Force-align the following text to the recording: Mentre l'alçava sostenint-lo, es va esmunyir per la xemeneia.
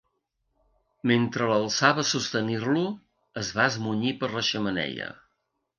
Mentre 1.11 1.49
l'alçava 1.51 2.07
sostenint-lo, 2.13 2.87
es 3.45 3.55
va 3.61 3.69
esmunyir 3.75 4.19
per 4.25 4.35
la 4.39 4.49
xemeneia. 4.53 5.17